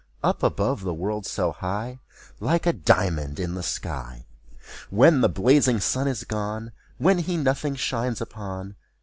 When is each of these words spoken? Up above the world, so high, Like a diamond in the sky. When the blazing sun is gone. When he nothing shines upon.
Up 0.23 0.41
above 0.41 0.81
the 0.81 0.95
world, 0.95 1.27
so 1.27 1.51
high, 1.51 1.99
Like 2.39 2.65
a 2.65 2.73
diamond 2.73 3.39
in 3.39 3.53
the 3.53 3.61
sky. 3.61 4.25
When 4.89 5.21
the 5.21 5.29
blazing 5.29 5.79
sun 5.79 6.07
is 6.07 6.23
gone. 6.23 6.71
When 6.97 7.19
he 7.19 7.37
nothing 7.37 7.75
shines 7.75 8.19
upon. 8.19 8.77